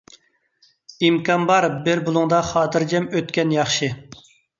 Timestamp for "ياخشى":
3.57-3.91